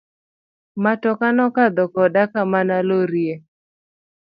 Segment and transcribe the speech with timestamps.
[0.83, 3.35] Matoka no kadho koda kama na lorie.